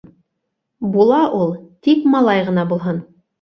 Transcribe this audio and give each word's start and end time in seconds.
—Була 0.95 1.19
ул, 1.41 1.51
тик 1.89 2.09
малай 2.15 2.43
ғына 2.49 2.65
булһын! 2.73 3.05